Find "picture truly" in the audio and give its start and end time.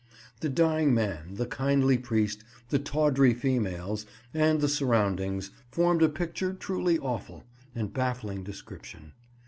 6.09-6.97